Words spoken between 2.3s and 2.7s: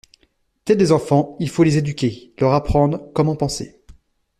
leur